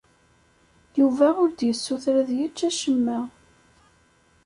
Yuba 0.99 1.27
ur 1.43 1.49
d-yessuter 1.51 2.15
ad 2.21 2.29
yečč 2.37 2.59
acemma. 2.69 3.19